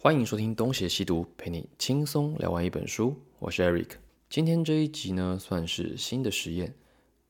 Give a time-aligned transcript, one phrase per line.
[0.00, 3.16] 欢迎收听东邪西毒，陪你轻松聊完一本书。
[3.40, 3.96] 我是 Eric。
[4.30, 6.72] 今天这一集呢，算是新的实验。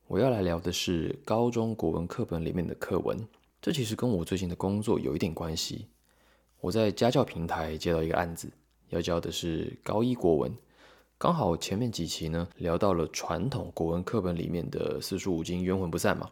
[0.05, 3.17] 我要来聊的是高中国文课本里面的课文。
[3.59, 5.87] 这其实跟我最近的工作有一点关系。
[6.61, 8.47] 我在家教平台接到一个案子，
[8.89, 10.55] 要教的是高一国文。
[11.17, 16.29] 刚好前面几期呢聊到了传统国文课本里面的四书五经冤魂不散嘛，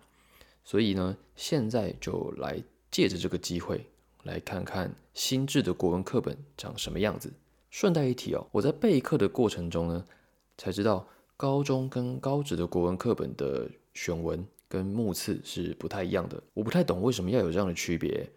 [0.64, 2.62] 所以呢现在就来
[2.92, 3.84] 借着这个机会
[4.28, 7.34] 来看看新制的国文课本长什么样子。
[7.72, 10.06] 顺带一提哦，我在备课的过程中呢，
[10.58, 16.42] 才知道高中跟高职的国文课本的选文跟目次是不太一样的。
[16.54, 18.30] 我不太懂为什么要有这样的区别，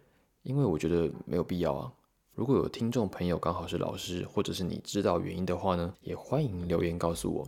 [0.43, 1.91] 因为我觉得没有必要啊。
[2.33, 7.47] 如果有听众朋友刚好是老师，或者是你知道原因的话呢，也欢迎留言告诉我。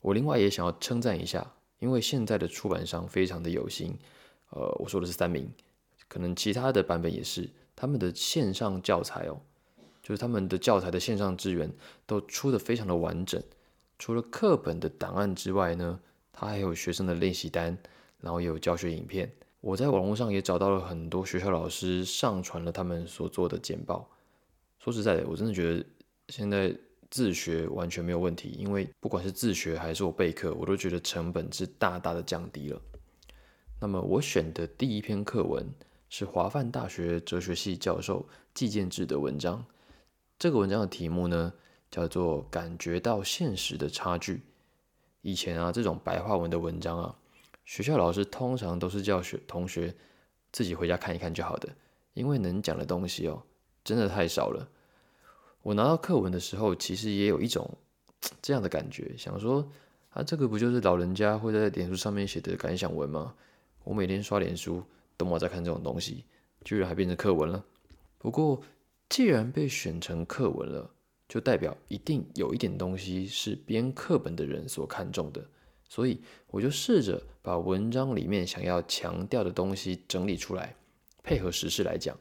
[0.00, 3.96] 我另外也想要称赞一下，因为现在的出版商非常的有心。
[4.50, 5.50] 呃，我说的是三明，
[6.08, 9.40] 可能其他的版本也是，他们的线上教材哦，
[10.02, 11.72] 就是他们的教材的线上资源
[12.06, 13.42] 都出的非常的完整。
[13.98, 16.00] 除了课本的档案之外呢，
[16.32, 17.76] 它还有学生的练习单，
[18.20, 19.32] 然后也有教学影片。
[19.60, 24.08] 我在网络上也找到了很多学校老师上传了他们所做的简报。
[24.78, 25.86] 说实在的，我真的觉得
[26.28, 26.76] 现在
[27.08, 32.80] 自学完全没有问题，因为不管是自学还是我备课，我都觉得成本是大大的降低了。
[33.80, 35.66] 那么我选的第一篇课文
[36.16, 39.66] 是华范大学哲学系教授季建志的文章。
[40.38, 41.52] 这个文章的题目呢
[41.90, 44.34] 叫做《感觉到现实的差距》。
[45.22, 47.16] 以前啊，这种白话文的文章啊。
[47.64, 49.92] 学校老师通常都是叫学同学
[50.52, 51.68] 自己回家看一看就好的，
[52.12, 53.42] 因为能讲的东西哦，
[53.82, 54.68] 真的太少了。
[55.62, 57.68] 我拿到课文的时候，其实也有一种
[58.40, 59.68] 这样的感觉，想说
[60.10, 63.34] 啊，这个不就是老人家会在脸书上面写的感想文吗？
[63.82, 64.80] 我每天刷脸书，
[65.16, 66.24] 都没在看这种东西，
[66.64, 67.64] 居然还变成课文了。
[68.18, 68.60] 不过，
[69.08, 70.90] 既然被选成课文了，
[71.28, 75.44] 就代表一定有一点东西是编课本的人所看重的。
[75.86, 80.74] 所以我就试着把文章里面想要强调的东西整理出来，
[81.22, 82.18] 配合时事来讲。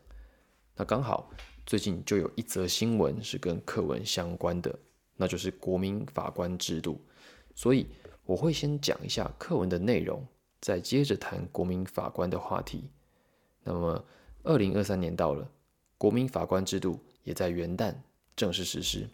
[0.76, 1.32] 那刚好
[1.66, 4.78] 最近就有一则新闻是跟课文相关的，
[5.16, 7.00] 那就是国民法官制度。
[7.56, 7.88] 所以
[8.26, 10.26] 我会先讲一下课文的内容，
[10.64, 12.90] 再接着谈国民法官的话题。
[13.66, 14.02] 那么
[14.44, 15.52] 二零二三年到了，
[15.98, 17.94] 国民法官制度也在元旦
[18.34, 19.06] 正式实施。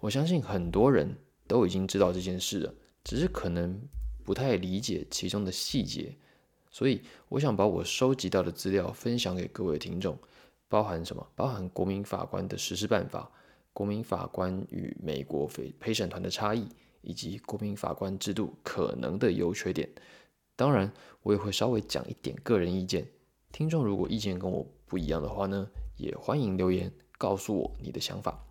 [0.00, 1.14] 我相信很多人
[1.46, 2.74] 都已经知道这件事了。
[3.04, 3.78] 只是可能
[4.24, 6.16] 不太理解其中的细节，
[6.70, 10.18] 所以我想把我收集到的资料分享给各位听众，
[10.66, 11.24] 包含什么？
[11.36, 13.30] 包含国民法官的实施办法、
[13.74, 16.66] 国民法官与美国陪陪审团的差异，
[17.02, 19.88] 以及国民法官制度可能的优缺点。
[20.56, 23.06] 当然，我也会稍微讲一点个人意见。
[23.52, 28.42] 听众如果意见跟我不一样的话呢，也欢迎留言告诉我你的想法。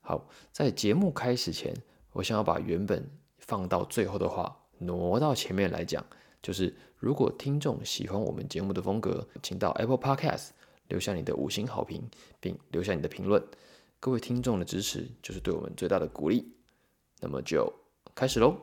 [0.00, 1.72] 好，在节目开始前，
[2.12, 3.08] 我想要把原本。
[3.46, 6.02] 放到最后的话，挪到前面来讲，
[6.40, 10.48] 就是如果听众喜欢我们节目的风格，请到 Apple Podcast
[10.88, 12.02] 留下你的五星好评，
[12.40, 13.46] 并留下你的评论。
[14.00, 16.54] 各位听众的支持就是对我们最大的鼓励。
[17.20, 17.70] 那么就
[18.14, 18.56] 开始喽。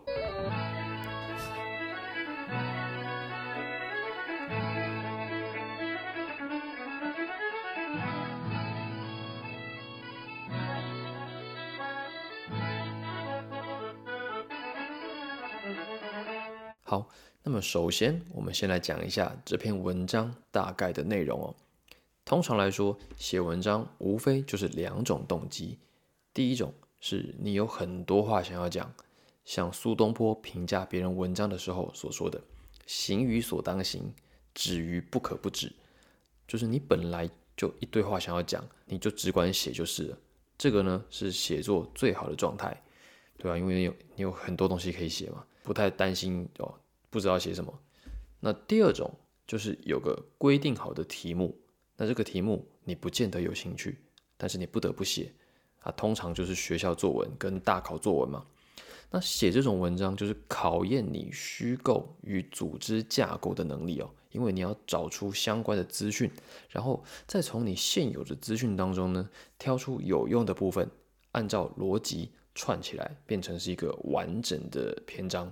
[16.92, 17.08] 好，
[17.42, 21.56] 那么首先，我们先来讲一下这篇文章大概的内容哦。
[22.26, 25.80] 通常来说，写文章无非就是两种动机。
[26.34, 28.94] 第一种是你有很多话想要讲，
[29.46, 32.42] 像苏东坡评价别人文章的时候所说的
[32.86, 34.14] “行于所当行，
[34.54, 35.72] 止于不可不止”，
[36.46, 40.18] 就是你本来就一堆话想要讲，你就只管写就是了。
[40.58, 42.84] 这个呢是写作最好的状态，
[43.38, 43.58] 对吧？
[43.58, 46.76] 因为你有你有很多东西可以写嘛，不太担心哦。
[47.12, 47.80] 不知道写什么，
[48.40, 49.14] 那第二种
[49.46, 51.56] 就是有个规定好的题目，
[51.98, 54.00] 那这个题目你不见得有兴趣，
[54.38, 55.32] 但是你不得不写
[55.82, 55.92] 啊。
[55.92, 58.44] 通常就是学校作文跟大考作文嘛。
[59.12, 66.32] 那写这种文章就是考验你虚构与组织架构的能力哦，因为你要找出相关的资讯，
[66.70, 69.30] 然后再从你现有的资讯当中呢，
[69.60, 70.90] 挑出有用的部分，
[71.34, 75.52] 按照逻辑串起来，变成是一个完整的篇章。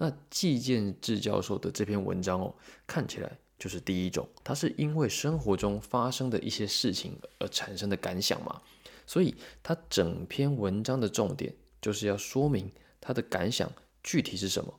[0.00, 2.54] 那季建志教授的这篇文章哦，
[2.86, 8.62] 看起来就是第一种，他是因为生活中发生的一些事情而产生的感想嘛，
[9.04, 11.52] 所以他整篇文章的重点
[11.82, 13.68] 就是要说明他的感想
[14.04, 14.72] 具体是什么，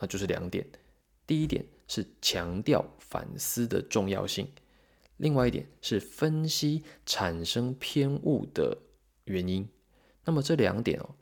[0.00, 0.66] 那就是两点，
[1.24, 4.48] 第一点是强调反思的重要性，
[5.18, 8.76] 另外一点是分析产生偏误的
[9.26, 9.68] 原因。
[10.24, 11.14] 那么这两点哦，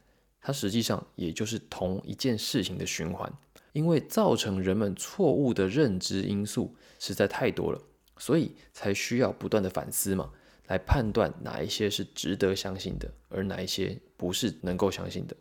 [0.47, 3.33] 它实际上也就是同一件事情的循环，
[3.73, 7.83] 因为造成人们错误的认知因素实在太多了，
[8.17, 10.31] 所以才需要不断的反思嘛，
[10.69, 15.35] 来判断哪一些是值得相信的，而哪一些不是能够相信的。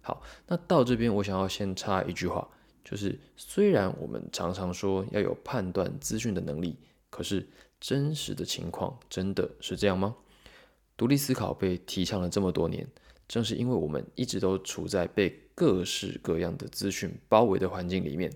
[0.00, 2.48] 好，那到这边我想要先插一句话，
[2.84, 6.76] 就是虽然我们常常说要有判断资讯的能力，
[7.10, 7.48] 可是。
[7.84, 10.14] 真实的情况真的是这样吗？
[10.96, 12.86] 独立思考被提倡了这么多年，
[13.32, 18.30] 正是因为我们一直都处在被各式各样的资讯包围的环境里面。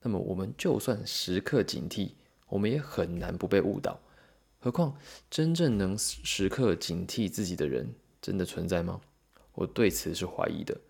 [0.00, 2.12] 那么，我们就算时刻警惕，
[2.48, 3.98] 我们也很难不被误导。
[4.60, 4.96] 何况，
[5.28, 9.00] 真正能时刻警惕自己的人，真的存在吗？
[9.52, 10.80] 我对此是怀疑的。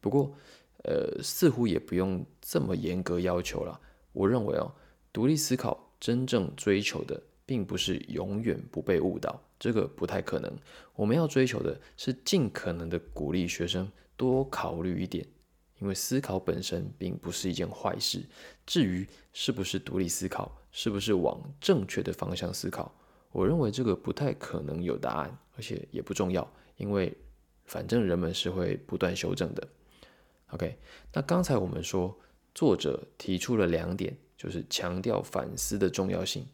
[0.00, 0.32] 不过，
[0.84, 3.80] 呃，似乎也不用这么严格要求了。
[4.12, 4.72] 我认为哦，
[5.12, 7.20] 独立思考真正追求的。
[7.44, 10.52] 并不是永远不被误导，这个不太可能。
[10.96, 15.24] 我们要追求的是尽可能的鼓励学生多考虑一点，
[15.78, 18.24] 因为思考本身并不是一件坏事。
[18.66, 22.92] 至于是不是独立思考，是不是往正确的方向思考，
[23.30, 27.16] 我认为这个不太可能有答案，而且也不重要，因为
[27.66, 29.68] 反正人们是会不断修正的。
[30.48, 30.76] OK，
[31.12, 32.18] 那刚才我们说，
[32.52, 36.44] 作者提出了两点，就是强调反思的重要性。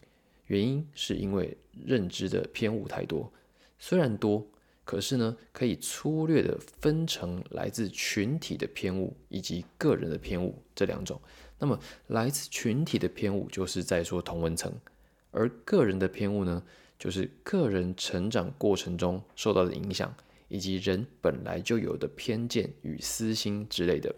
[0.48, 1.56] 原因是因为
[1.86, 3.32] 认知的偏误太多，
[3.78, 4.46] 虽然多，
[4.84, 11.20] 可是呢，可以粗略的分成来自群体的偏误以及个人的偏误这两种。
[11.58, 14.72] 那么，来自群体的偏误就是在说同文层，
[15.30, 16.62] 而个人的偏误呢，
[16.98, 20.14] 就是个人成长过程中受到的影响，
[20.48, 24.14] 以及人本来就有的偏见与私心之类的。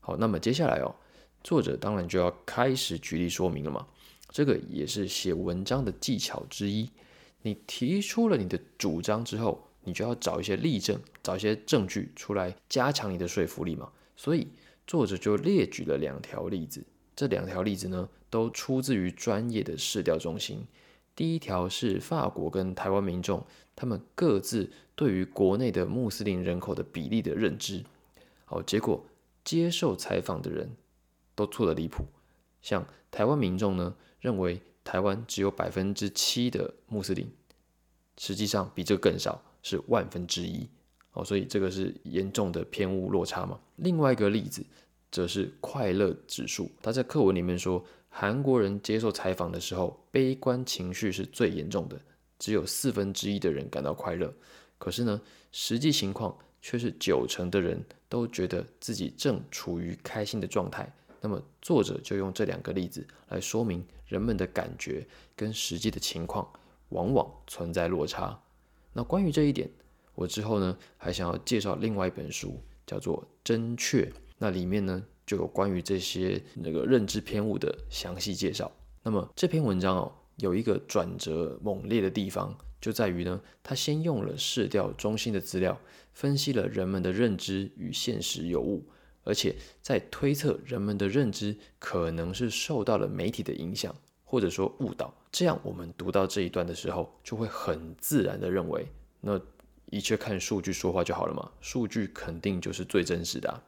[0.00, 0.94] 好，那么接下来哦，
[1.42, 3.86] 作者当然就要开始举例说明了嘛。
[4.30, 6.88] 这个也是写文章的技巧之一。
[7.42, 13.90] 你提出了你的主张之后，你就要找一些例证，找一些证据出来加强你的说服力嘛。
[14.16, 14.46] 所以
[14.86, 16.84] 作者就列举了两条例子。
[17.16, 20.64] 这两条例子呢，都出自于专业的市调中心。
[21.16, 23.44] 第一条是法国跟台湾民众
[23.74, 27.82] 他们各自对于国内的穆斯林人口的比例的认知。
[28.44, 29.04] 好，结果
[29.44, 30.70] 接受采访的人
[31.34, 32.04] 都错得离谱。
[32.62, 33.94] 像台湾民众呢？
[34.20, 37.30] 认为台湾只有百分之七的穆斯林，
[38.18, 40.68] 实际上比这更少，是万分之一
[41.12, 43.58] 哦，所以这个是严重的偏误落差嘛。
[43.76, 44.64] 另外一个例子
[45.10, 52.00] 则是快乐指数，他在课文里面说，韩国人接受采访的时候，悲观情绪是最严重的，
[52.38, 54.32] 只有四分之一的人感到快乐，
[54.78, 55.20] 可是呢，
[55.52, 60.92] 实际情况却是九成的人都觉得自己正处于开心的状态。
[61.20, 65.06] 那么作者就用这两个例子来说明人们的感觉
[65.36, 66.50] 跟实际的情况
[66.88, 68.42] 往往存在落差。
[68.92, 69.70] 那关于这一点，
[70.14, 74.04] 我之后呢还想要介绍另外一本书，叫做《真确》，
[74.38, 78.72] 那里面呢就有关于这些那个认知偏误的详细介绍。
[79.02, 85.78] 那么这篇文章哦有一个转折猛烈的地方，就在于呢，他先用了市调中心的资料，
[86.12, 88.84] 分析了人们的认知与现实有误。
[89.24, 93.94] 而且在推测人们的认知可能是受到了媒体的影响，
[94.24, 95.12] 或者说误导。
[95.30, 98.86] 这样我们读到这一段的时候，就会很自然的认为，
[99.20, 99.40] 那
[99.86, 103.48] 一切看数据说话就好了嘛，数据肯定就是最真实的。
[103.50, 103.62] 啊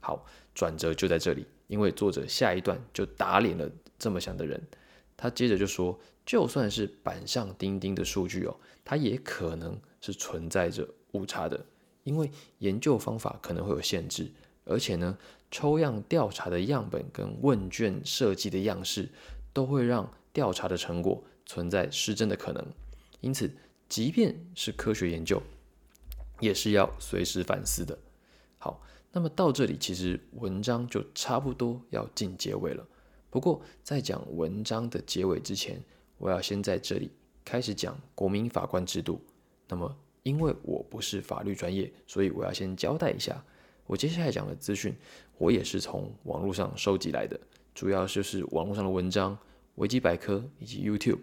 [0.00, 4.62] 好，转折就在这里，因为作者下一段就打脸了这么想的人。
[5.16, 11.66] 他接着就说，就算是板上钉钉的数据哦，它也可能是存在着误差的，
[12.04, 14.30] 因为研究方法可能会有限制。
[14.66, 15.16] 而且呢，
[15.50, 19.08] 抽样调查的样本跟问卷设计的样式，
[19.52, 22.66] 都会让调查的成果存在失真的可能。
[23.20, 23.50] 因此，
[23.88, 25.40] 即便是科学研究，
[26.40, 27.96] 也是要随时反思的。
[28.58, 28.82] 好，
[29.12, 32.86] 那么到这里，其实文章就差不多要进结尾了。
[33.30, 35.82] 不过，在讲文章的结尾之前，
[36.18, 37.10] 我要先在这里
[37.44, 39.24] 开始讲国民法官制度。
[39.68, 43.44] 那么，因为我不是法律专业，所以我要先交代一下。
[43.86, 44.94] 我接下来讲的资讯，
[45.38, 47.38] 我也是从网络上收集来的，
[47.74, 49.38] 主要就是网络上的文章、
[49.76, 51.20] 维基百科以及 YouTube，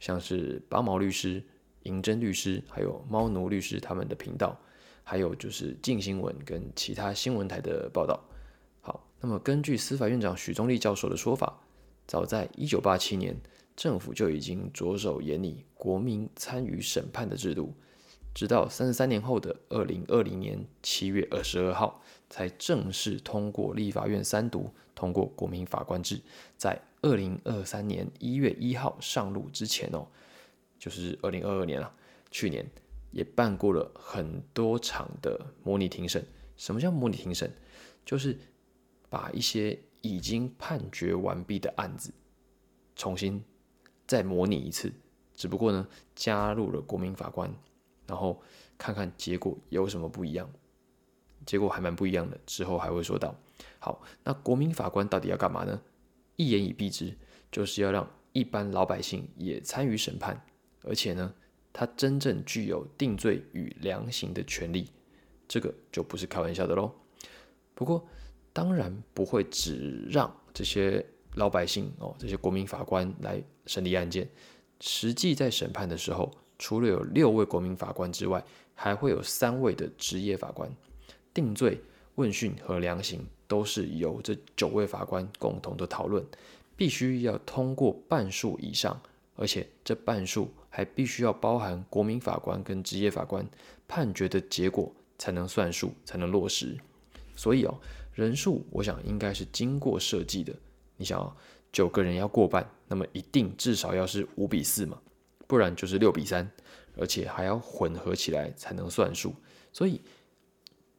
[0.00, 1.42] 像是八毛律师、
[1.82, 4.56] 银针律师，还有猫奴律师他们的频道，
[5.02, 8.22] 还有就是静新闻跟其他新闻台的报道。
[8.80, 11.60] 好，那么根据司法院长许宗力教授的说法，
[12.06, 13.36] 早在一九八七年，
[13.74, 17.74] 政府就已经着手研拟国民参与审判的制度。
[18.36, 26.20] 直到三十三年后的二零二零年七月二十二号，才正式通过立法院三读通过国民法官制，
[26.58, 30.06] 在二零二三年一月一号上路之前哦，
[30.78, 31.90] 就是二零二二年了，
[32.30, 32.70] 去年
[33.10, 36.22] 也办过了很多场的模拟庭审。
[36.58, 37.50] 什么叫模拟庭审？
[38.04, 38.38] 就是
[39.08, 42.12] 把一些已经判决完毕的案子
[42.94, 43.42] 重新
[44.06, 44.92] 再模拟一次，
[45.34, 47.50] 只不过呢，加入了国民法官，
[48.06, 48.42] 然后
[48.78, 50.50] 看看结果有什么不一样。
[51.44, 53.32] 结果还蛮不一样的，之后还会说到。
[53.78, 55.80] 好，那国民法官到底要干嘛呢？
[56.34, 57.16] 一言以蔽之，
[57.52, 60.44] 就是要让一般老百姓也参与审判，
[60.82, 61.32] 而且呢，
[61.72, 64.90] 他真正具有定罪与量刑的权利，
[65.46, 66.92] 这个就不是开玩笑的喽。
[67.74, 68.04] 不过，
[68.52, 74.28] 当然不会只让这些老百姓哦，这些国民法官来审理案件。
[74.80, 78.44] 实际在审判的时候，除了有六位国民法官之外，
[78.74, 80.70] 还会有三位的职业法官
[81.32, 81.80] 定罪、
[82.16, 83.26] 问讯和量刑。
[83.48, 86.26] 都是由这九位法官共同的讨论，
[86.74, 89.00] 必须要通过半数以上，
[89.36, 93.48] 而且这半数还必须要包含国民法官跟职业法官
[93.86, 96.76] 判决的结果才能算数，才能落实。
[97.36, 97.78] 所以哦，
[98.14, 100.52] 人数我想应该是经过设计的。
[100.96, 101.32] 你想哦，
[101.70, 105.00] 九个人要过半，那么一定至少要是五比四嘛，
[105.46, 106.50] 不然就是六比三，
[106.96, 109.34] 而且还要混合起来才能算数。
[109.72, 110.00] 所以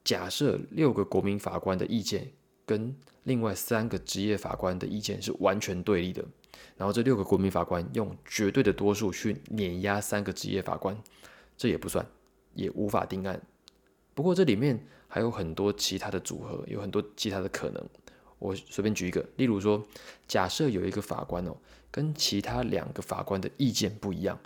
[0.04, 2.32] 假设六个国民法官的意见。
[2.68, 6.22] 跟另外三个职业法官的意见是完全对立的，
[6.76, 11.02] 然后这六个国民法官用绝对的多数去碾压三个职业法官，
[11.56, 12.06] 这也不算，
[12.56, 13.42] 也无法定案。
[14.14, 17.82] 不过这里面还有很多其他的组合，有很多其他的可能。
[18.40, 19.84] 我随便举一个，例如说，
[20.28, 21.58] 假设有一个法官哦，
[21.90, 24.40] 跟其他两个法官的意见不一样，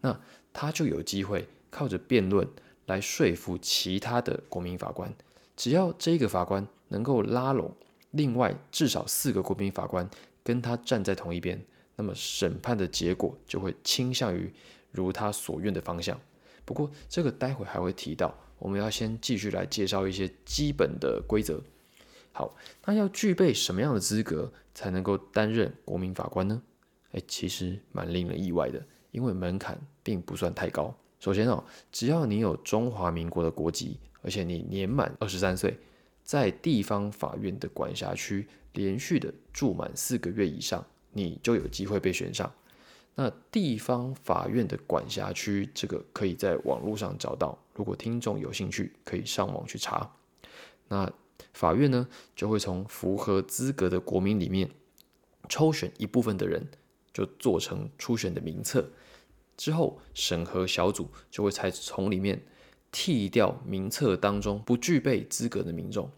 [0.00, 0.20] 那
[0.52, 2.46] 他就有机会靠着辩论
[2.86, 5.14] 来说服其他的国民法官。
[5.56, 7.74] 只要这个法官能够拉拢
[8.10, 10.08] 另外至少四个国民法官
[10.42, 11.62] 跟他站在同一边，
[11.96, 14.52] 那么审判的结果就会倾向于
[14.90, 16.20] 如他所愿的方向。
[16.64, 21.62] 不过这个待会还会提到，我们要先继续来介绍一些基本的规则。
[22.32, 26.60] 好，那要具备什么样的资格才能够担任国民法官呢？
[27.12, 30.94] 哎，其实蛮令人意外的，因为门槛并不算太高。
[31.20, 33.98] 首先哦，只要你有中华民国的国籍。
[34.24, 35.76] 而且你年满二十三岁，
[36.22, 42.48] 在地方法院的管辖区连续的住满四个月以上，你就有机会被选上。
[43.16, 47.58] 那地方法院的管辖区，这个可以在网络上找到。
[47.74, 50.08] 如果听众有兴趣，可以上网去查。
[50.86, 51.12] 那
[51.52, 54.70] 法院呢，就会从符合资格的国民里面
[55.48, 56.68] 抽选一部分的人，
[57.12, 58.90] 就做成初选的名册。
[59.56, 62.42] 之后审核小组就会才从里面。
[62.94, 66.10] 剔掉名册当中不具备资格的民众，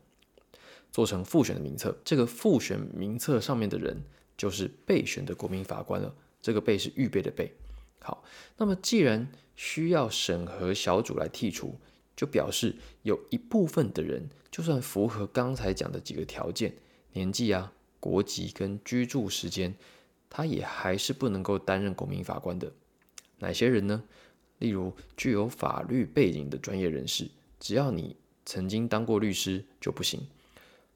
[0.90, 1.96] 做成复选的名册。
[2.04, 4.02] 这个复选名册上面的人
[4.36, 6.12] 就是备选的国民法官了。
[6.42, 7.54] 这个备是预备的备。
[8.00, 8.24] 好，
[8.56, 11.78] 那么既然需要审核小组来剔除，
[12.16, 16.72] 就表示有一部分的人，就算符合刚才讲的几个条件，
[17.12, 19.74] 年纪啊、国籍跟居住时间，
[20.28, 22.72] 他也还是不能够担任国民法官的。
[23.38, 24.02] 哪些人呢？
[24.58, 27.28] 例如，具有法律背景的专业人士，
[27.58, 28.16] 只要你
[28.46, 30.20] 曾经当过律师就不行；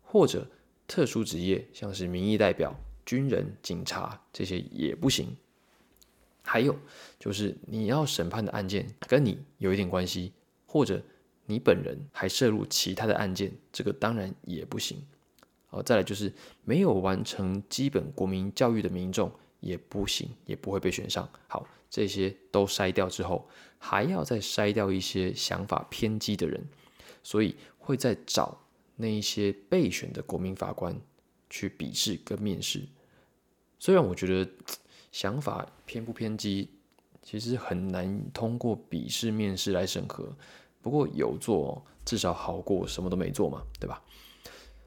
[0.03, 0.49] 或者
[0.87, 5.37] 特殊职业，像是民意代表、军人、警察这些也不行。
[6.43, 6.79] 还有
[7.19, 10.33] 就是你要审判的案件跟你有一点关系，
[10.69, 11.03] 或者
[11.47, 15.03] 你本人还涉入其他的案件，这个当然也不行。
[15.67, 16.33] 好，再来就是
[16.63, 21.29] 没有完成基本国民教育的民众也不行，也不会被选上。
[21.49, 21.67] 好。
[21.91, 23.49] 这些都筛掉之后，
[23.79, 26.63] 还要再筛掉一些想法偏激的人，
[27.23, 28.61] 所以会再找
[28.97, 30.95] 那一些备选的国民法官
[31.49, 32.83] 去笔试跟面试。
[33.79, 34.51] 虽然我觉得
[35.11, 36.69] 想法偏不偏激，
[37.31, 40.35] 其实很难通过笔试面试来审核。
[40.81, 44.03] 不过有做，至少好过什么都没做嘛，对吧？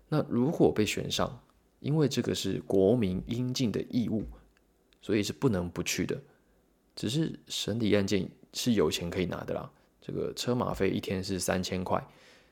[0.09, 1.39] 那如果被选上，
[1.81, 4.23] 因为这个是国民应尽的义务，
[5.03, 6.19] 所以是不能不去的。
[6.95, 9.71] 只是审理案件是有钱可以拿的啦，
[10.01, 12.03] 这个车马费一天是三千块，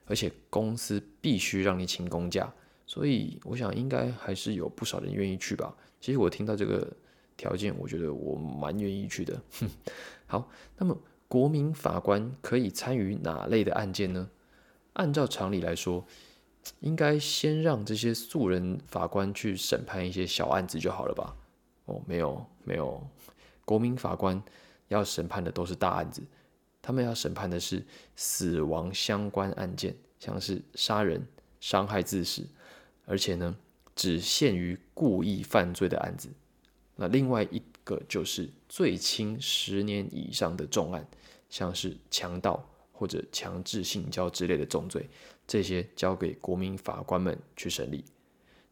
[0.06, 2.54] 而且公司必须让你请公假，
[2.86, 5.76] 所以我想应该还是有不少人愿意去吧。
[6.00, 6.96] 其实我听到这个
[7.40, 9.42] 条件，我觉得我蛮愿意去的。
[10.28, 10.96] 好，那么
[11.30, 14.30] 国民法官可以参与哪类的案件呢？
[14.94, 16.06] 按照常理来说，
[16.82, 21.34] 应该先让这些素人法官去审判一些小案子就好了吧？
[21.86, 23.02] 哦，没有，没有。
[23.64, 24.44] 国民法官
[24.90, 26.22] 要审判的都是大案子，
[26.82, 27.86] 他们要审判的是
[28.18, 31.26] 死亡相关案件，像是杀人、
[31.62, 32.46] 伤害致死，
[33.06, 33.56] 而且呢，
[33.96, 36.30] 只限于故意犯罪的案子。
[37.02, 41.08] 那另外一个就是最轻十年以上的重案，
[41.50, 45.10] 像是强盗或者强制性交之类的重罪，
[45.48, 48.04] 这些交给国民法官们去审理。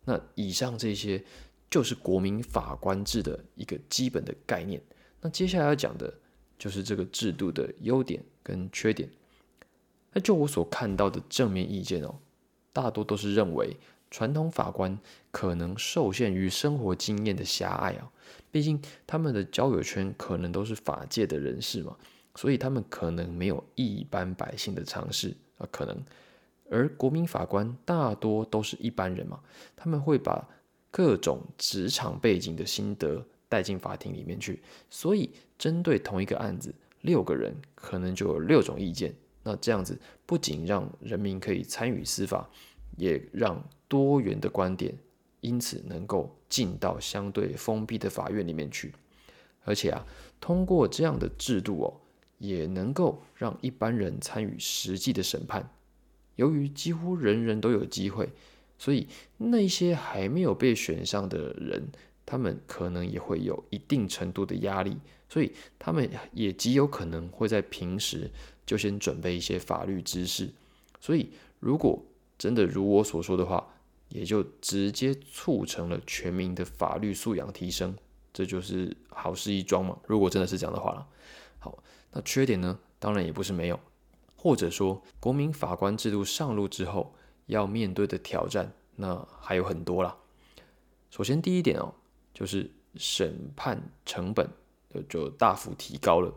[0.04, 1.24] 那以上这些
[1.72, 4.82] 就是国民法官制的一个基本的概念。
[5.22, 6.14] 那接下来要讲的
[6.60, 9.10] 就是这个制度的优点跟缺点。
[10.12, 12.14] 那就我所看到的正面意见哦，
[12.74, 13.78] 大多都是认为
[14.10, 14.98] 传统法官
[15.32, 18.12] 可能受限于生活经验的狭隘啊，
[18.52, 21.96] 毕竟他们的交友圈可能都是法界的人士嘛，
[22.36, 26.02] 所以他们可能没有一般百姓的常识啊，可能。
[26.70, 29.40] 而国民法官大多都是一般人嘛，
[29.76, 30.46] 他们会把
[30.92, 39.16] 各种职场背景的心得带进法庭里面去，所以针对同一个案子，六个人可能就有六种意见。
[39.44, 42.50] 那这样子不仅让人民可以参与司法，
[42.98, 44.94] 也让多元的观点
[45.40, 48.94] 因此能够进到相对封闭的法院里面去。
[49.64, 50.06] 而且啊，
[50.42, 51.94] 通过这样的制度哦，
[52.38, 55.72] 也能够让一般人参与实际的审判。
[56.36, 58.30] 由于几乎人人都有机会，
[58.78, 61.88] 所以那些还没有被选上的人，
[62.26, 64.98] 他们可能也会有一定程度的压力，
[65.30, 68.30] 所以他们也极有可能会在平时。
[68.66, 70.50] 就先准备一些法律知识，
[71.00, 71.30] 所以
[71.62, 72.04] 如果
[72.38, 73.68] 真的如我所说的话，
[74.10, 77.96] 也就直接促成了全民的法律素养提升，
[78.32, 79.98] 这就是好事一桩嘛。
[80.06, 81.08] 如果真的是这样的话了，
[81.60, 82.80] 好，那缺点呢？
[83.00, 83.80] 当然也不是没有，
[84.36, 87.16] 或者说国民法官制度上路之后
[87.48, 90.18] 要面对的挑战，那还有很多啦。
[91.10, 91.94] 首先第一点哦，
[92.34, 94.50] 就是审判成本
[95.10, 96.34] 就大幅提高了，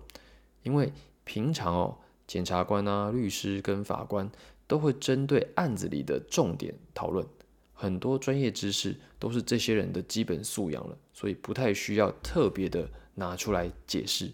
[0.62, 0.92] 因为
[1.25, 1.99] 平常哦。
[2.26, 4.30] 检察官啊、律师跟法官
[4.70, 7.26] 都会针对案子里的重点讨论，
[7.72, 14.30] 很多专业知识都是这些人的基本素养了，所以不太需要特别的拿出来解释。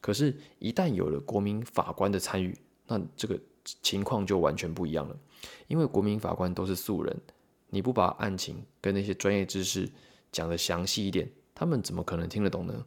[0.00, 3.36] 可是，一旦有了国民法官的参与，那这个
[3.82, 5.16] 情况就完全不一样了。
[5.66, 7.20] 因为国民法官都是素人，
[7.68, 9.90] 你不把案情跟那些专业知识
[10.30, 12.86] 讲的详细一点，他们怎么可能听得懂呢？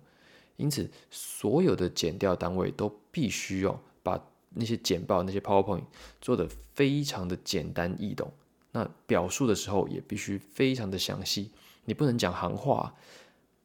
[0.56, 4.18] 因此，所有的检调单位都必须要把
[4.56, 5.84] 那些简报、那些 PowerPoint
[6.22, 8.32] 做的非常的简单易懂，
[8.72, 11.52] 那表述的时候也必须非常的详细，
[11.84, 12.96] 你不能讲行话，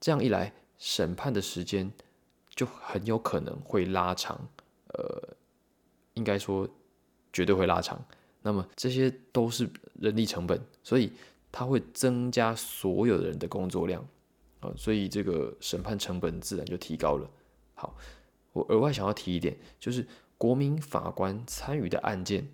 [0.00, 1.90] 这样一来，审判的时间
[2.48, 4.48] 就很有可能会拉长，
[4.88, 5.36] 呃，
[6.14, 6.68] 应该说
[7.32, 8.04] 绝对会拉长。
[8.42, 11.12] 那么这些都是人力成本，所以
[11.52, 14.04] 它会增加所有的人的工作量
[14.60, 17.30] 啊，所以这个审判成本自然就提高了。
[17.74, 17.96] 好，
[18.52, 20.04] 我额外想要提一点，就是。
[20.40, 22.48] 国民法官参与的案件，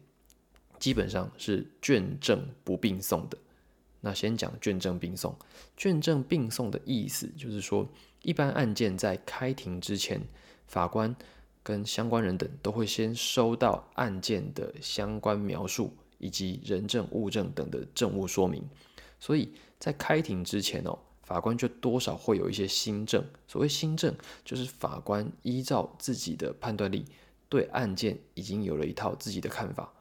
[0.81, 3.39] 基本上是卷证不并送的。
[4.01, 5.33] 那先讲卷证并送。
[5.77, 7.89] 卷证并送的意思就是说，
[8.23, 10.21] 一般案件在开庭之前，
[10.67, 11.15] 法官
[11.63, 18.69] 跟相关人等都会先收到案件的相关描述以及人证物证等的证物说明。
[19.21, 23.25] 所以在开庭之前哦，法官就多少会有一些新证。
[23.47, 24.13] 所谓新证，
[24.45, 27.05] 就是法官依照自己的判断力。
[27.49, 29.93] 对案件已经有了一套自己的看法，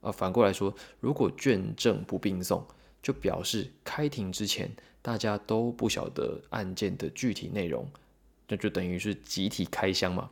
[0.00, 2.66] 啊，反过来说，如果卷证不并送，
[3.02, 4.70] 就表示开庭之前
[5.02, 7.90] 大家都不晓得案件的具体内容，
[8.48, 10.30] 那就等于是集体开箱嘛。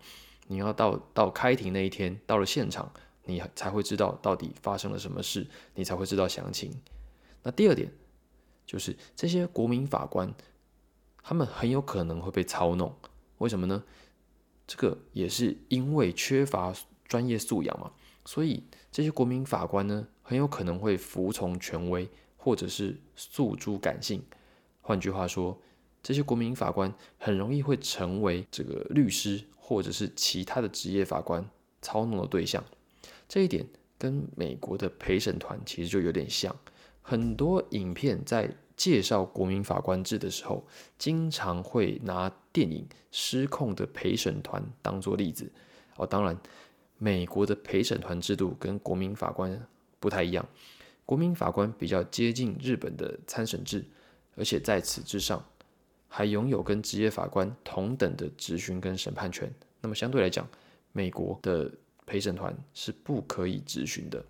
[0.48, 2.92] 你要到到开庭那一天，到了现场，
[3.24, 6.72] 你才会知道到底发生了什么事，你才会知道详情。
[7.42, 7.90] 那第二点
[8.66, 10.32] 就是这些国民法官，
[11.22, 12.94] 他们很有可能会被操弄，
[13.38, 13.82] 为什么呢？
[14.74, 16.72] 这个也是因为缺乏
[17.04, 17.92] 专业素养嘛，
[18.24, 22.08] 所以这些国民法官呢，很有可能会服从权威，
[22.38, 24.22] 或者是诉诸感性。
[24.80, 25.60] 换句话说，
[26.02, 31.46] 这些国民法官很容易会成为这个律师或者是其他的职业法官
[31.82, 32.64] 操弄的对象。
[33.28, 33.66] 这一点
[33.98, 36.56] 跟美国的陪审团其实就有点像，
[37.02, 38.50] 很多影片在。
[38.82, 40.66] 介绍国民法官制的时候，
[40.98, 45.48] 经常会拿电影《失控的陪审团》当做例子。
[45.94, 46.36] 哦，当然，
[46.98, 49.68] 美国的陪审团制度跟国民法官
[50.00, 50.44] 不太一样。
[51.06, 53.84] 国民法官比较接近日本的参审制，
[54.34, 55.40] 而且在此之上，
[56.08, 59.48] 还拥有跟职业法官同等的质询跟审判权。
[59.80, 60.44] 那么相对来讲，
[60.90, 61.70] 美国的
[62.04, 64.24] 陪审团是不可以质询的。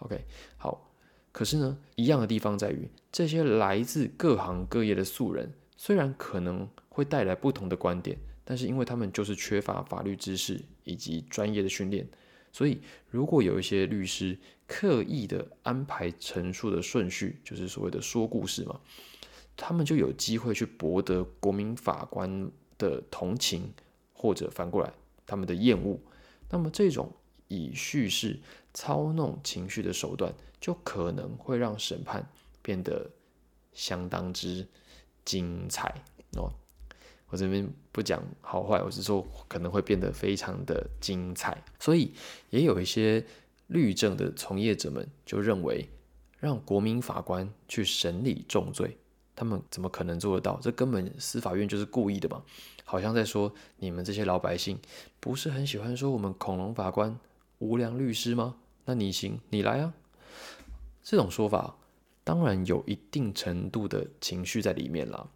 [0.00, 0.20] OK，
[0.56, 0.91] 好。
[1.32, 12.06] 可是呢，一样的地方在于，这些来自各行各业的素人，虽然可能会带来不同的观点，但是因为他们就是缺乏法律知识以及专业的训练，
[12.52, 18.78] 所以，如果有一些律师刻意的安排陈述的顺序，就是所谓的说故事嘛，
[19.56, 23.72] 他们就有机会去博得国民法官的同情，
[24.12, 24.92] 或者反过来
[25.26, 25.98] 他们的厌恶。
[26.50, 27.10] 那么，这种
[27.52, 28.38] 以叙事
[28.72, 32.26] 操弄情绪的手段，就可能会让审判
[32.62, 33.10] 变得
[33.74, 34.66] 相当之
[35.24, 35.94] 精彩
[36.36, 36.50] 哦。
[37.28, 41.62] 我这边不讲好坏，我是说可能会变得非常的精彩。
[41.78, 42.12] 所以
[42.50, 43.24] 也有一些
[43.68, 45.88] 律政的从业者们就认为，
[46.38, 48.98] 让国民法官去审理重罪，
[49.34, 50.58] 他们怎么可能做得到？
[50.60, 52.42] 这根本司法院就是故意的嘛！
[52.84, 54.78] 好像在说你们这些老百姓
[55.18, 57.18] 不是很喜欢说我们恐龙法官、
[57.62, 58.56] 无良律师吗？
[58.86, 59.94] 那你行，你来啊！
[61.00, 61.76] 这种说法
[62.24, 65.28] 当然有一定程度的情绪在里面啦。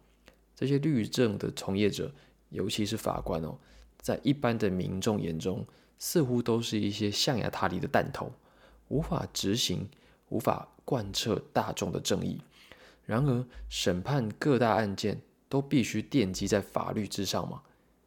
[0.53, 2.13] 这些律政的从业者，
[2.49, 3.57] 尤其是法官哦，
[4.01, 5.65] 在一般的民众眼中，
[5.97, 8.33] 似乎都是一些象牙塔里的弹头，
[8.89, 9.87] 无法执行、
[10.27, 12.41] 无法贯彻大众的正义。
[13.05, 17.61] 然而，审判各大案件都必须奠基在法律之上嘛？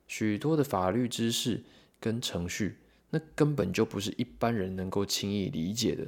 [0.07, 1.65] 许多的法律知识
[1.99, 2.77] 跟程序，
[3.11, 6.07] 那根本就不是一般人能够轻易理解的。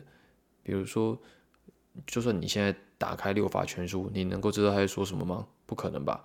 [0.62, 1.20] 比如说，
[2.06, 5.46] 就算你现在打开六法全书，你能够知道他在说什么吗？
[5.66, 6.24] 不可能吧？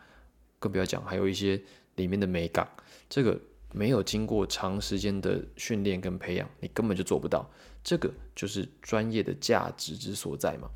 [0.59, 1.61] 更不要讲，还有一些
[1.95, 2.67] 里面的美感，
[3.09, 3.39] 这个
[3.73, 7.49] 没有经过长时间的训练跟培养，你根本就做不到。
[7.83, 10.69] 这个就是专业的价值之所在嘛。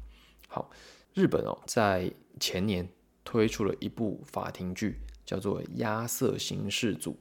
[0.48, 0.70] 好，
[1.14, 2.88] 日本哦，在前年
[3.24, 7.12] 推出了一部法庭剧，叫做《亚瑟刑事组》，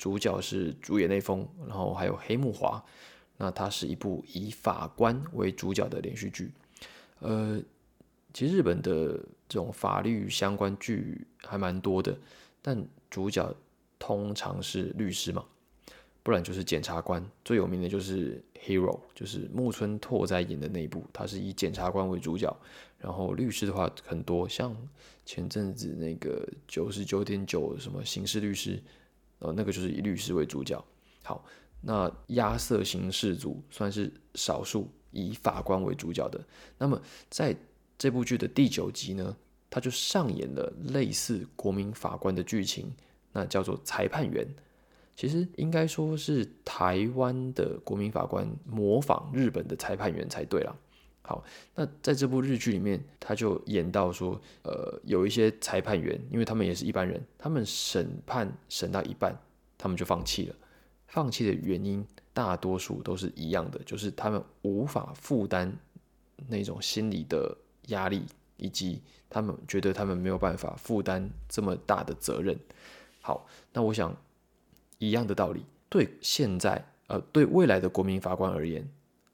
[0.00, 2.82] 主角是主演内丰，然后还有黑木华。
[3.36, 6.50] 那它是一部以法官为主角的连续剧。
[7.20, 7.60] 呃，
[8.32, 9.20] 其实日本的。
[9.52, 12.16] 这种法律相关剧还蛮多的，
[12.62, 13.52] 但主角
[13.98, 15.44] 通常是律师嘛，
[16.22, 17.28] 不然就是检察官。
[17.44, 22.56] 最有名的就是《Hero》，就是木村拓哉演的那一部，他是以检察官为主角。
[23.00, 24.76] 然后律师的话很多，像
[25.26, 28.80] 前阵子那个九十九点九什么刑事律师，
[29.40, 30.82] 呃，那个就是以律师为主角。
[31.22, 31.44] 好，
[31.82, 36.40] 那亚瑟刑事组算是少数以法官为主角的。
[36.78, 37.54] 那么在
[37.98, 39.36] 这部剧的第九集呢，
[39.68, 42.90] 他就上演了类似国民法官的剧情，
[43.32, 44.46] 那叫做裁判员。
[45.16, 50.74] 其实应该说是台湾的国民法官模仿日本的裁判员才对了。
[51.22, 59.36] 好，那在这部日剧里面，他就演到说，呃，有一些裁判员，因为他们也是一般人，他们审判审到一半，
[59.78, 60.54] 他们就放弃了。
[61.06, 65.72] 放弃的原因大多数都是一样的，就是他们无法负担
[66.48, 67.56] 那种心理的。
[67.86, 68.22] 压力
[68.56, 72.56] 以及他们觉得他们没有办法负担这么大的责任。
[73.20, 74.16] 好，那我想
[74.98, 78.88] 一样的道理，对现在呃对未来的国民法官而言，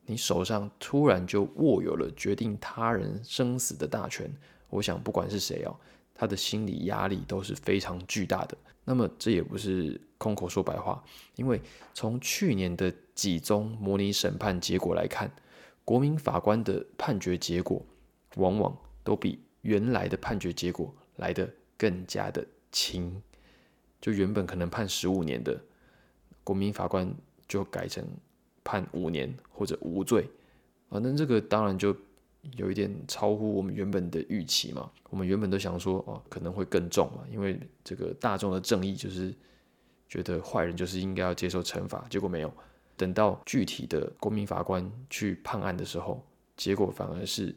[0.06, 4.32] 你手上突然就握有了决定他人生死的大权，
[4.70, 5.76] 我想不管是谁哦，
[6.14, 8.56] 他的心理压力都是非常巨大的。
[8.84, 11.60] 那么这也不是空口说白话，因为
[11.92, 15.30] 从去年的几宗模拟审判结果来看，
[15.84, 17.84] 国民法官的判决结果。
[18.36, 23.22] 往往都比原来的判决结果来得更加的轻，
[23.98, 25.58] 就原本可能判十五年的
[26.44, 27.10] 国民法官
[27.48, 28.06] 就改成
[28.66, 30.28] 判五年或者无罪
[30.90, 31.96] 啊，那这个当然就
[32.56, 34.90] 有一点超乎我们原本的预期嘛。
[35.08, 39.32] 我们原本都想说哦，可能会更重嘛，因为这个大众的正义就是
[40.08, 42.52] 觉得坏人就是应该要接受惩罚，结果没有。
[42.96, 46.22] 等到具体的国民法官去判案的时候，
[46.56, 47.54] 结果反而是。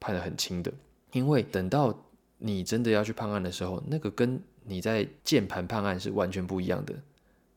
[0.00, 0.70] 判的很轻的，
[1.12, 1.98] 因为等到
[2.36, 6.94] 你真的要去判案的时候，那个跟你在键盘判案是完全不一样的，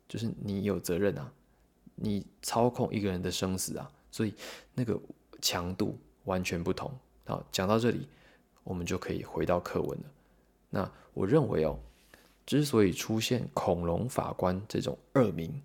[0.07, 1.29] 就是你有责任啊，
[1.99, 4.33] 你操控一个人的生死啊，所以
[4.73, 4.99] 那个
[5.41, 6.91] 强度完全不同。
[7.25, 8.07] 好，讲到这里，
[8.63, 10.05] 我们就可以回到课文了。
[10.69, 11.77] 那我认为哦，
[12.45, 15.61] 之所以出现恐龙法官这种恶名，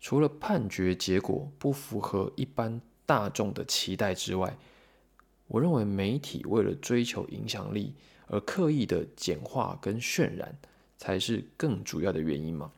[0.00, 4.56] 除了判决结果不符合一般大众的期待之外，
[5.48, 7.92] 我认为媒体为了追求影响力
[8.28, 10.56] 而刻意的简化跟渲染，
[10.96, 12.72] 才是更主要的原因嘛。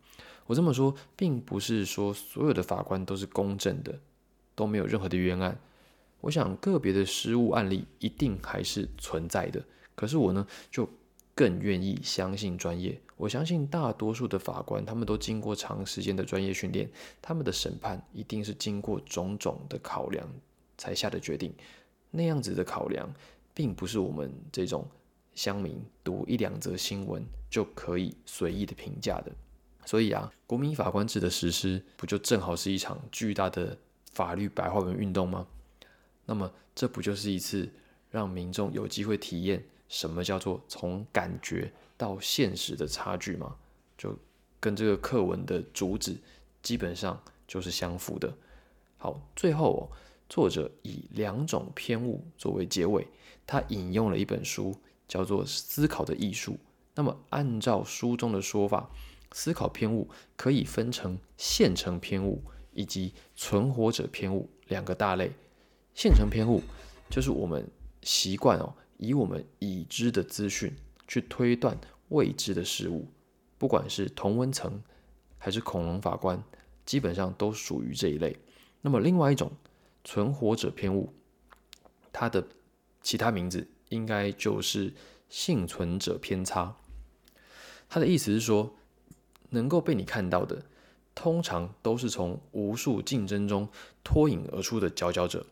[0.46, 3.98] 我这么说，并不是说所有的法官都是公正的，
[4.54, 5.58] 都没有任何的冤案。
[6.20, 9.62] 我想个别的失误案例一定还是存在的。
[9.94, 10.88] 可是我呢，就
[11.34, 13.00] 更愿意相信专业。
[13.16, 16.90] 我相信大多数的法官，他们都经过长时间的专业训练，
[17.22, 20.28] 他们的审判一定是经过种种的考量
[20.76, 21.54] 才下的决定。
[22.10, 23.08] 那样子的考量，
[23.54, 24.86] 并不是我们这种
[25.34, 29.32] 乡民读一两则新闻就可以随意的评价的。
[29.86, 33.76] 所以啊，国民法官制的实施，不就正好是一场巨大的
[34.12, 35.46] 法律白话文运动吗？
[36.26, 37.68] 那么这不就是一次
[38.10, 43.54] 让民众有机会体验什么叫做从感觉到现实的差距吗？
[43.98, 44.16] 就
[44.58, 46.16] 跟这个课文的主旨
[46.62, 48.34] 基本上就是相符的。
[48.96, 49.80] 好，最后哦，
[50.28, 53.06] 作者以两种偏误作为结尾，
[53.46, 54.74] 他引用了一本书，
[55.06, 56.52] 叫做《思考的艺术》。
[56.94, 58.88] 那么按照书中的说法，
[59.36, 62.40] 思考偏误可以分成现成偏误
[62.72, 65.32] 以及存活者偏误两个大类。
[65.92, 66.62] 现成偏误
[67.10, 67.68] 就是我们
[68.02, 70.72] 习惯哦，以我们已知的资讯
[71.08, 71.76] 去推断
[72.10, 73.08] 未知的事物，
[73.58, 74.80] 不管是同温层
[75.36, 76.40] 还是恐龙法官，
[76.86, 78.36] 基本上都属于这一类。
[78.82, 79.50] 那么另外一种
[80.04, 81.12] 存活者偏误，
[82.12, 82.46] 它的
[83.02, 84.92] 其他名字应该就是
[85.28, 86.76] 幸存者偏差。
[87.88, 88.76] 它的意思是说，
[89.54, 90.62] 能够被你看到的，
[91.14, 93.66] 通常都是从无数竞争中
[94.02, 95.46] 脱颖而出的佼佼者。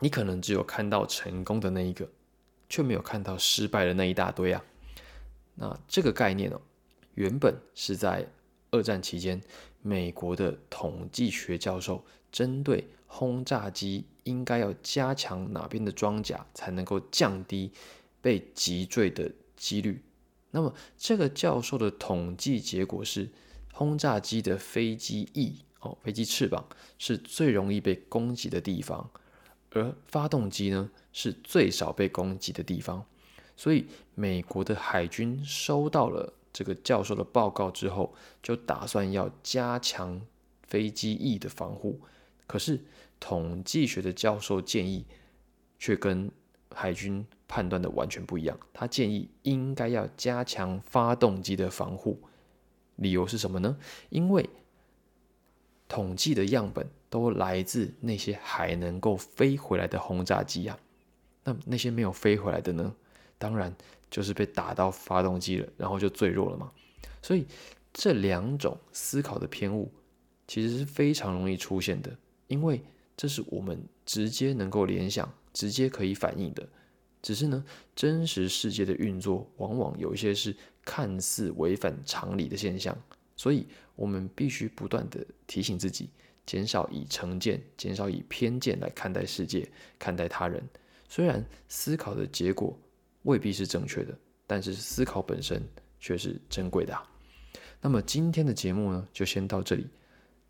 [0.00, 2.06] 你可能只有看到成功的那一个，
[2.68, 4.62] 却没有看到失败的那一大堆啊。
[5.54, 6.60] 那这个概念哦，
[7.14, 8.26] 原本是在
[8.70, 9.40] 二战期间，
[9.80, 12.04] 美国的统计学教授。
[12.32, 17.70] 针对轰炸机应该要加强哪边的装甲，才能够降低
[18.20, 20.02] 被击坠的几率？
[20.54, 23.28] 那么这个教授的统计结果是，
[23.72, 26.64] 轰炸机的飞机翼哦，飞机翅膀
[26.96, 29.10] 是最容易被攻击的地方，
[29.70, 33.04] 而发动机呢是最少被攻击的地方。
[33.56, 40.20] 所以美国的海军收到了这个教授的报告之后，就打算要加强
[40.62, 42.00] 飞机翼的防护。
[42.46, 42.80] 可是，
[43.18, 45.04] 统计学的教授建议
[45.80, 46.30] 却跟
[46.74, 48.58] 海军判断的完全不一样。
[48.72, 52.20] 他建议应该要加强发动机的防护，
[52.96, 53.76] 理由是什么呢？
[54.10, 54.48] 因为
[55.88, 60.78] 统计的样本都来自那些还能够飞回来的轰炸机啊。
[61.44, 62.94] 那那些没有飞回来的呢？
[63.38, 63.74] 当然
[64.10, 66.72] 就是被打到发动机了，然后就坠落了嘛。
[67.20, 67.46] 所以
[67.92, 69.92] 这两种思考的偏误
[70.46, 72.10] 其实是非常容易出现的。
[72.46, 72.80] 因为
[73.16, 76.68] 这是我们直接能够联想、直接可以反映的，
[77.22, 77.64] 只是呢，
[77.96, 82.94] 真实世界的运作往往有一些是看似违反常理的现象，
[83.36, 86.10] 所以我们必须不断的提醒自己，
[86.44, 89.66] 减少以成见、减少以偏见来看待世界、
[89.98, 90.62] 看待他人。
[91.08, 92.76] 虽然思考的结果
[93.22, 95.62] 未必是正确的，但是思考本身
[96.00, 96.94] 却是珍贵的。
[97.80, 99.86] 那么今天的节目呢，就先到这里，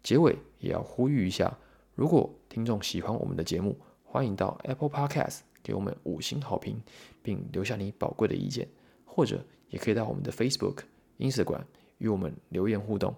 [0.02, 1.54] 结尾也要呼吁一下。
[1.94, 3.78] 如果听众喜欢我们的节目，
[4.14, 6.80] 欢迎到 Apple Podcast 给我们五星好评，
[7.20, 8.68] 并留下你宝贵的意见，
[9.04, 10.82] 或者也可以到我们的 Facebook、
[11.18, 11.64] Instagram
[11.98, 13.12] 与我们留言互动。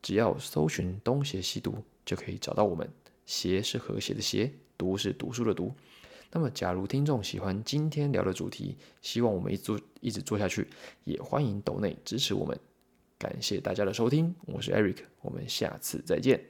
[0.00, 2.88] 只要搜寻“东邪西毒”，就可以找到我们。
[3.24, 5.74] 邪是和谐的邪，读是读书的读。
[6.30, 10.68] 那么，假如听众喜欢今天聊的主题，希望我们一做一直做下去，
[11.02, 12.56] 也欢迎抖内支持我们。
[13.18, 16.40] 感谢大家的收听，我是 Eric，我们下次再见。